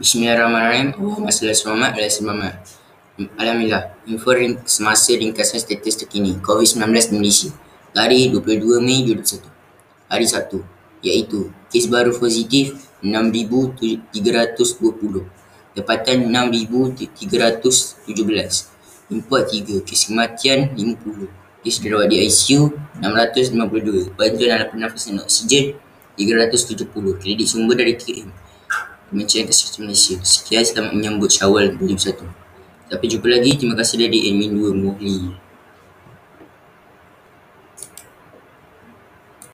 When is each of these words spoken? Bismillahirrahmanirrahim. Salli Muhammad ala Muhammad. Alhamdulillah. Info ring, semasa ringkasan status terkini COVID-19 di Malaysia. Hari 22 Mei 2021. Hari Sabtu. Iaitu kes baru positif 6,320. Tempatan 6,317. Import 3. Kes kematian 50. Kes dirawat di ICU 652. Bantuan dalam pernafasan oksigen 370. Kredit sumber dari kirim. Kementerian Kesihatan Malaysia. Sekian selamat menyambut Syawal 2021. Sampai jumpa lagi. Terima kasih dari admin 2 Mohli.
Bismillahirrahmanirrahim. 0.00 0.96
Salli 1.28 1.52
Muhammad 1.68 1.92
ala 1.92 2.08
Muhammad. 2.24 2.56
Alhamdulillah. 3.36 4.00
Info 4.08 4.32
ring, 4.32 4.56
semasa 4.64 5.12
ringkasan 5.12 5.60
status 5.60 6.00
terkini 6.00 6.40
COVID-19 6.40 6.88
di 6.88 7.20
Malaysia. 7.20 7.52
Hari 7.92 8.32
22 8.32 8.80
Mei 8.80 9.04
2021. 9.04 9.44
Hari 10.08 10.24
Sabtu. 10.24 10.64
Iaitu 11.04 11.52
kes 11.68 11.84
baru 11.92 12.16
positif 12.16 12.80
6,320. 13.04 15.28
Tempatan 15.76 16.32
6,317. 16.32 19.12
Import 19.12 19.52
3. 19.52 19.84
Kes 19.84 20.08
kematian 20.08 20.72
50. 20.80 21.28
Kes 21.60 21.76
dirawat 21.76 22.08
di 22.08 22.24
ICU 22.24 22.72
652. 23.04 24.16
Bantuan 24.16 24.48
dalam 24.48 24.72
pernafasan 24.72 25.20
oksigen 25.20 25.76
370. 26.16 26.88
Kredit 27.20 27.44
sumber 27.44 27.76
dari 27.76 28.00
kirim. 28.00 28.32
Kementerian 29.10 29.50
Kesihatan 29.50 29.90
Malaysia. 29.90 30.14
Sekian 30.22 30.62
selamat 30.62 30.94
menyambut 30.94 31.34
Syawal 31.34 31.74
2021. 31.74 32.30
Sampai 32.86 33.06
jumpa 33.10 33.26
lagi. 33.26 33.50
Terima 33.58 33.74
kasih 33.74 34.06
dari 34.06 34.18
admin 34.30 34.54
2 34.54 34.70
Mohli. 34.70 35.49